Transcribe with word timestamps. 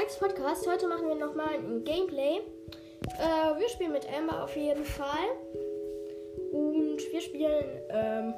Spikes 0.00 0.16
Podcast. 0.16 0.66
Heute 0.66 0.88
machen 0.88 1.08
wir 1.08 1.14
nochmal 1.14 1.56
ein 1.56 1.84
Gameplay. 1.84 2.38
Äh, 3.18 3.58
wir 3.58 3.68
spielen 3.68 3.92
mit 3.92 4.06
Amber 4.10 4.44
auf 4.44 4.56
jeden 4.56 4.82
Fall. 4.82 5.28
Und 6.52 6.98
wir 7.12 7.20
spielen 7.20 7.64
ähm, 7.90 8.32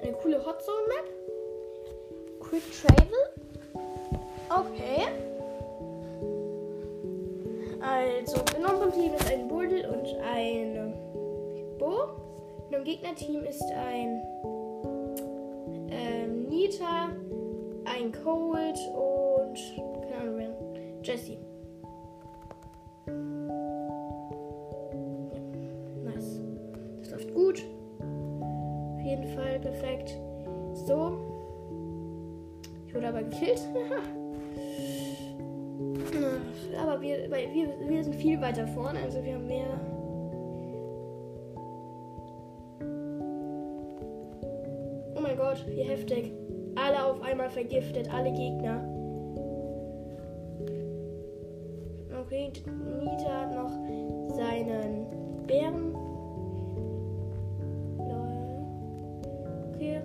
eine 0.00 0.12
coole 0.12 0.38
Hot 0.46 0.62
Zone 0.62 0.78
Map. 0.88 2.40
Quick 2.40 2.62
Travel. 2.80 3.18
Okay. 4.48 5.08
Also, 7.82 8.36
in 8.56 8.64
unserem 8.64 8.92
Team 8.92 9.12
ist 9.14 9.30
ein 9.30 9.48
Bull 9.48 9.84
und 9.92 10.06
ein 10.22 10.94
Bo. 11.78 12.04
In 12.70 12.72
dem 12.72 12.84
Gegnerteam 12.84 13.44
ist 13.44 13.70
ein 13.72 14.22
ähm, 15.90 16.48
Nita, 16.48 17.10
ein 17.84 18.12
Cold 18.24 18.78
und 18.94 19.89
Jesse. 21.10 21.36
Ja, 23.08 23.14
nice. 26.04 26.40
Das 27.00 27.10
läuft 27.10 27.34
gut. 27.34 27.66
Auf 28.94 29.00
jeden 29.00 29.26
Fall 29.34 29.58
perfekt. 29.58 30.16
So. 30.86 31.18
Ich 32.86 32.94
wurde 32.94 33.08
aber 33.08 33.24
gekillt. 33.24 33.58
aber 36.78 37.00
wir, 37.00 37.28
wir, 37.28 37.74
wir 37.88 38.04
sind 38.04 38.14
viel 38.14 38.40
weiter 38.40 38.68
vorne, 38.68 39.00
also 39.00 39.24
wir 39.24 39.34
haben 39.34 39.48
mehr. 39.48 39.80
Oh 45.16 45.20
mein 45.20 45.36
Gott, 45.36 45.66
wie 45.66 45.82
heftig. 45.82 46.32
Alle 46.76 47.04
auf 47.04 47.20
einmal 47.22 47.50
vergiftet, 47.50 48.14
alle 48.14 48.30
Gegner. 48.30 48.89
Nita 52.58 53.42
hat 53.42 53.54
noch 53.54 53.70
seinen 54.34 55.06
Bären. 55.46 55.94
Okay. 59.74 60.00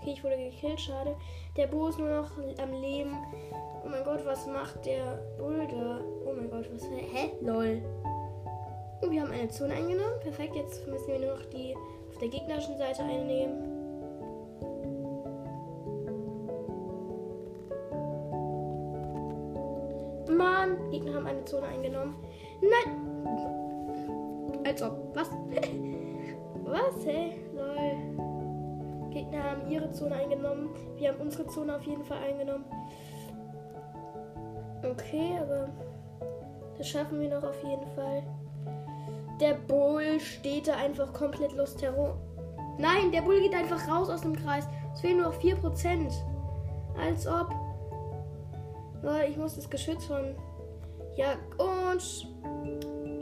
Okay, 0.00 0.12
ich 0.12 0.22
wurde 0.22 0.36
gekillt, 0.36 0.80
schade. 0.80 1.16
Der 1.56 1.66
Bo 1.66 1.88
ist 1.88 1.98
nur 1.98 2.10
noch 2.10 2.30
am 2.62 2.72
Leben. 2.80 3.16
Oh 3.84 3.88
mein 3.88 4.04
Gott, 4.04 4.24
was 4.26 4.46
macht 4.46 4.84
der 4.84 5.18
da? 5.38 6.00
Oh 6.26 6.32
mein 6.36 6.50
Gott, 6.50 6.68
was. 6.72 6.84
Hä? 6.84 7.30
Lol. 7.40 7.82
Und 9.00 9.10
wir 9.10 9.22
haben 9.22 9.32
eine 9.32 9.48
Zone 9.48 9.74
eingenommen. 9.74 10.20
Perfekt, 10.20 10.56
jetzt 10.56 10.86
müssen 10.86 11.08
wir 11.08 11.18
nur 11.18 11.34
noch 11.36 11.44
die 11.46 11.74
der 12.24 12.30
gegnerischen 12.30 12.76
Seite 12.78 13.02
einnehmen. 13.02 13.70
Mann, 20.34 20.90
Gegner 20.90 21.14
haben 21.14 21.26
eine 21.26 21.44
Zone 21.44 21.66
eingenommen. 21.66 22.14
Nein! 22.62 23.26
Als 24.64 24.82
ob. 24.82 25.14
Was? 25.14 25.28
Was, 26.64 27.04
hey? 27.04 27.34
Lol. 27.54 29.10
Gegner 29.10 29.42
haben 29.44 29.70
ihre 29.70 29.92
Zone 29.92 30.14
eingenommen. 30.14 30.70
Wir 30.96 31.10
haben 31.10 31.20
unsere 31.20 31.46
Zone 31.48 31.76
auf 31.76 31.82
jeden 31.82 32.04
Fall 32.04 32.22
eingenommen. 32.22 32.64
Okay, 34.82 35.38
aber 35.42 35.68
das 36.78 36.88
schaffen 36.88 37.20
wir 37.20 37.28
noch 37.28 37.44
auf 37.44 37.62
jeden 37.62 37.86
Fall. 37.94 38.22
Der 39.44 39.52
Bull 39.52 40.18
steht 40.20 40.68
da 40.68 40.76
einfach 40.76 41.12
komplett 41.12 41.52
lust 41.52 41.82
herum. 41.82 42.14
Nein, 42.78 43.12
der 43.12 43.20
Bull 43.20 43.42
geht 43.42 43.52
einfach 43.52 43.86
raus 43.86 44.08
aus 44.08 44.22
dem 44.22 44.34
Kreis. 44.34 44.66
Es 44.94 45.02
fehlen 45.02 45.18
nur 45.18 45.26
noch 45.26 45.38
4%. 45.38 46.10
Als 46.98 47.26
ob. 47.26 47.50
Ich 49.28 49.36
muss 49.36 49.56
das 49.56 49.68
Geschütz 49.68 50.06
von. 50.06 50.34
Ja, 51.16 51.34
und. 51.58 52.26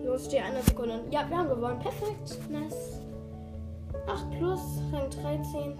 Los, 0.05 0.27
stehe 0.27 0.45
eine 0.45 0.63
Sekunde. 0.63 1.01
Ja, 1.11 1.29
wir 1.29 1.37
haben 1.37 1.49
gewonnen. 1.49 1.81
Perfekt. 1.81 2.39
Nice. 2.49 3.01
8 4.07 4.31
plus, 4.39 4.61
Rang 4.93 5.11
13. 5.11 5.77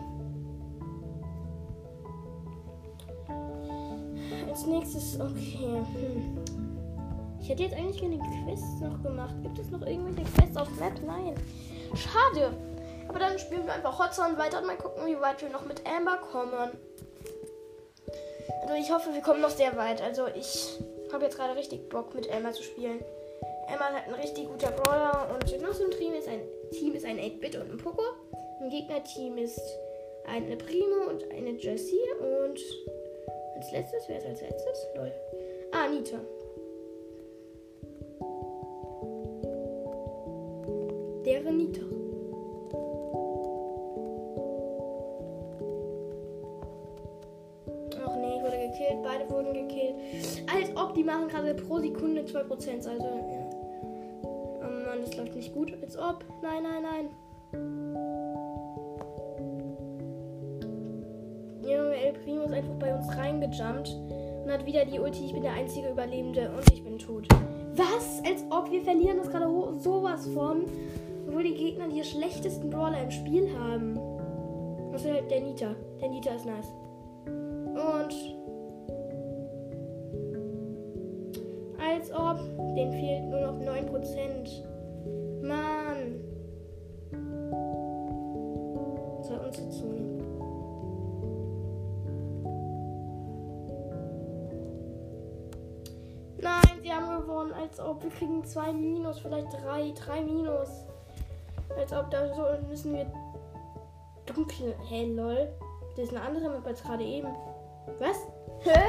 Als 4.49 4.67
nächstes, 4.67 5.21
okay. 5.21 5.85
Hm. 5.95 6.72
Ich 7.43 7.49
hätte 7.49 7.65
jetzt 7.65 7.75
eigentlich 7.75 8.01
gerne 8.01 8.19
Quests 8.19 8.81
noch 8.81 9.03
gemacht. 9.03 9.35
Gibt 9.43 9.59
es 9.59 9.69
noch 9.71 9.85
irgendwelche 9.85 10.31
Quests 10.31 10.57
auf 10.57 10.71
Map? 10.79 10.93
Nein. 11.05 11.35
Schade. 11.95 12.53
Aber 13.09 13.19
dann 13.19 13.37
spielen 13.39 13.67
wir 13.67 13.75
einfach 13.75 13.99
Hotzone 13.99 14.39
weiter 14.39 14.61
und 14.61 14.67
mal 14.67 14.77
gucken, 14.77 15.07
wie 15.07 15.21
weit 15.21 15.43
wir 15.43 15.49
noch 15.49 15.67
mit 15.67 15.83
Amber 15.85 16.19
kommen. 16.19 16.71
Also 18.63 18.75
ich 18.75 18.93
hoffe, 18.93 19.13
wir 19.13 19.21
kommen 19.23 19.41
noch 19.41 19.51
sehr 19.51 19.77
weit. 19.77 20.01
Also 20.01 20.29
ich 20.29 20.79
habe 21.13 21.25
jetzt 21.25 21.37
gerade 21.37 21.57
richtig 21.57 21.89
Bock 21.89 22.15
mit 22.15 22.33
Amber 22.33 22.53
zu 22.53 22.63
spielen. 22.63 23.01
Amber 23.67 23.87
halt 23.87 24.07
ein 24.07 24.15
richtig 24.15 24.47
guter 24.47 24.71
Brawler 24.71 25.35
und 25.35 25.51
in 25.51 25.67
unserem 25.67 25.91
Team 25.91 26.15
ist 26.15 26.29
ein 26.29 26.41
Team 26.71 26.95
ist 26.95 27.05
ein 27.05 27.19
8-Bit 27.19 27.57
und 27.57 27.73
ein 27.73 27.77
Poco. 27.77 28.03
Im 28.61 28.71
Gegnerteam 28.71 29.37
ist 29.39 29.61
eine 30.27 30.57
Primo 30.57 31.11
und 31.11 31.25
eine 31.31 31.51
Jessie 31.51 31.99
und 32.21 32.59
als 33.57 33.73
letztes, 33.73 34.09
wer 34.09 34.19
ist 34.19 34.27
als 34.27 34.41
letztes? 34.41 34.87
Lol. 34.95 35.13
Ah, 35.73 35.89
Nita. 35.89 36.19
Deren 41.53 41.59
Nita. 41.59 41.83
Ach 48.05 48.17
nee, 48.17 48.37
ich 48.37 48.43
wurde 48.43 48.59
gekillt. 48.69 49.03
Beide 49.03 49.31
wurden 49.31 49.53
gekillt. 49.53 49.97
Als 50.53 50.77
ob 50.77 50.95
die 50.95 51.05
machen 51.05 51.29
gerade 51.29 51.55
pro 51.55 51.79
Sekunde 51.79 52.23
2%. 52.23 52.89
Also, 52.89 52.91
ja. 52.91 53.51
Oh 54.63 54.87
Mann, 54.87 55.01
das 55.05 55.17
läuft 55.17 55.35
nicht 55.35 55.53
gut. 55.53 55.73
Als 55.83 55.97
ob. 55.99 56.25
Nein, 56.43 56.63
nein, 56.63 56.83
nein. 56.83 57.09
Junge, 61.63 61.95
El 61.95 62.13
Primo 62.13 62.45
ist 62.45 62.53
einfach 62.53 62.75
bei 62.75 62.95
uns 62.95 63.09
reingejumpt 63.17 63.97
und 64.45 64.51
hat 64.51 64.67
wieder 64.67 64.85
die 64.85 64.99
Ulti. 64.99 65.27
Ich 65.27 65.33
bin 65.33 65.43
der 65.43 65.53
einzige 65.53 65.91
Überlebende 65.91 66.51
und 66.57 66.73
ich 66.73 66.83
bin 66.83 66.99
tot. 66.99 67.29
Was? 67.75 68.23
Als 68.27 68.45
ob 68.51 68.71
wir 68.71 68.83
verlieren 68.83 69.19
das 69.19 69.31
gerade 69.31 69.47
sowas 69.79 70.27
von. 70.29 70.65
Obwohl 71.33 71.45
die 71.45 71.55
Gegner 71.55 71.89
die 71.89 72.05
schlechtesten 72.05 72.69
Brawler 72.69 73.05
im 73.05 73.11
Spiel 73.11 73.49
haben. 73.59 73.99
Das 74.93 75.03
ist 75.03 75.11
halt 75.11 75.31
der 75.31 75.41
Nita. 75.41 75.75
Der 75.99 76.11
Nita 76.11 76.35
ist 76.35 76.45
nice. 76.45 76.67
Und. 77.25 78.13
Als 81.81 82.13
ob. 82.13 82.37
Den 82.77 82.93
fehlt 82.93 83.25
nur 83.31 83.41
noch 83.41 83.59
9%. 83.59 84.63
Mann. 85.41 86.21
War 89.31 89.47
unsere 89.47 89.71
Zone. 89.71 90.19
Nein, 96.43 96.79
sie 96.83 96.93
haben 96.93 97.23
gewonnen. 97.23 97.53
Als 97.55 97.81
ob 97.81 98.03
wir 98.03 98.11
kriegen 98.11 98.45
zwei 98.45 98.71
Minus, 98.75 99.19
vielleicht 99.21 99.51
drei, 99.55 99.95
drei 99.97 100.21
Minus. 100.21 100.92
Als 101.79 101.93
ob 101.93 102.11
da 102.11 102.29
so 102.35 102.43
müssen 102.69 102.95
wir 102.95 103.07
dunkel. 104.27 104.75
Hey, 104.89 105.07
lol. 105.07 105.49
Das 105.97 106.07
ist 106.07 106.17
eine 106.17 106.25
andere 106.25 106.49
Map 106.49 106.67
als 106.67 106.83
gerade 106.83 107.05
eben. 107.05 107.29
Was? 107.99 108.27
Hä? 108.61 108.81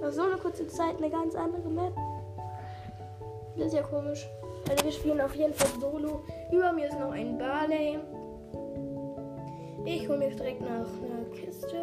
Nach 0.00 0.12
so 0.12 0.22
eine 0.22 0.36
kurze 0.36 0.66
Zeit 0.66 0.96
eine 0.98 1.10
ganz 1.10 1.34
andere 1.34 1.68
Map. 1.68 1.94
Das 3.56 3.66
ist 3.66 3.74
ja 3.74 3.82
komisch. 3.82 4.28
Also 4.68 4.84
wir 4.84 4.92
spielen 4.92 5.20
auf 5.20 5.34
jeden 5.34 5.54
Fall 5.54 5.80
Solo. 5.80 6.22
Über 6.50 6.72
mir 6.72 6.88
ist 6.88 6.98
noch 6.98 7.12
ein 7.12 7.38
Barley. 7.38 7.98
Ich 9.84 10.08
hole 10.08 10.18
mir 10.18 10.30
direkt 10.30 10.60
nach 10.60 10.68
einer 10.68 11.24
Kiste. 11.32 11.76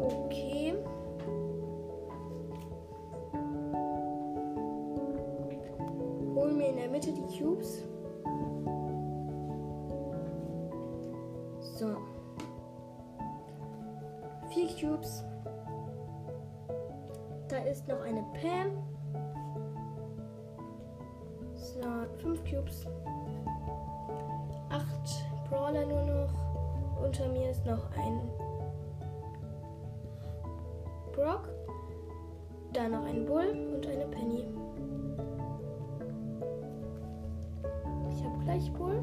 Okay. 0.00 0.74
Hol 6.34 6.52
mir 6.52 6.68
in 6.68 6.76
der 6.76 6.88
Mitte 6.88 7.12
die 7.12 7.38
Cubes. 7.38 7.82
So. 11.78 11.96
Vier 14.48 14.66
Cubes. 14.66 15.22
Da 17.46 17.58
ist 17.58 17.86
noch 17.86 18.00
eine 18.00 18.24
Pam. 18.32 18.82
So, 21.54 21.80
fünf 22.20 22.42
Cubes. 22.42 22.84
Acht 24.70 25.24
Brawler 25.48 25.86
nur 25.86 26.02
noch. 26.02 26.34
Unter 27.00 27.28
mir 27.28 27.48
ist 27.50 27.64
noch 27.64 27.88
ein 27.96 28.28
Brock. 31.12 31.48
Da 32.72 32.88
noch 32.88 33.04
ein 33.04 33.24
Bull 33.24 33.50
und 33.76 33.86
eine 33.86 34.06
Penny. 34.06 34.48
Ich 38.10 38.24
habe 38.24 38.44
gleich 38.44 38.72
Bull. 38.72 39.00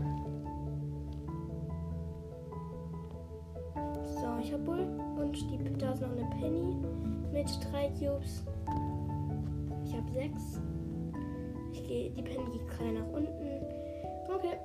Habe 4.52 4.64
Bull. 4.64 4.88
Und 5.18 5.36
die, 5.36 5.78
da 5.78 5.94
ist 5.94 6.02
noch 6.02 6.12
eine 6.12 6.30
Penny 6.40 6.76
mit 7.32 7.48
drei 7.72 7.88
Cubes. 7.90 8.44
Ich 9.86 9.94
habe 9.94 10.12
sechs. 10.14 10.60
Ich 11.74 11.88
gehe, 11.88 12.10
die 12.12 12.22
Penny 12.22 12.46
geht 12.52 12.68
gerade 12.68 12.92
nach 12.94 13.08
unten. 13.14 13.66
Okay. 14.34 14.58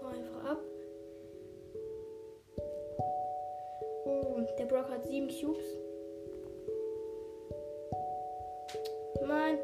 Hau 0.00 0.08
einfach 0.08 0.50
ab. 0.50 0.58
Oh, 4.06 4.40
der 4.58 4.64
Brock 4.66 4.90
hat 4.90 5.04
sieben 5.06 5.28
Cubes. 5.28 5.64
Nein. 9.26 9.58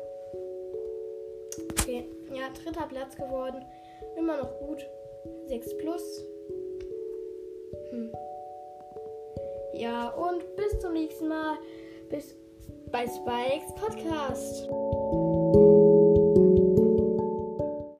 Okay, 1.72 2.04
ja, 2.32 2.48
dritter 2.50 2.86
Platz 2.86 3.16
geworden. 3.16 3.64
Immer 4.16 4.38
noch 4.38 4.58
gut. 4.58 4.86
6 5.46 5.78
plus. 5.78 6.24
Ja, 9.76 10.08
und 10.10 10.44
bis 10.56 10.78
zum 10.80 10.92
nächsten 10.92 11.28
Mal. 11.28 11.58
Bis 12.08 12.36
bei 12.90 13.06
Spikes 13.06 13.74
Podcast. 13.74 14.68